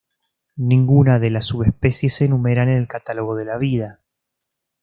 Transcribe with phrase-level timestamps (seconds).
[0.55, 3.99] Ninguna de las subespecies se enumeran en el Catálogo de la Vida.